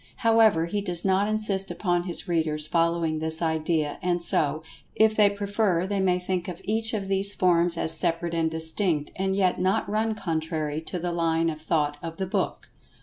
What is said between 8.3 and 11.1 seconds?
and distinct, and yet not run contrary to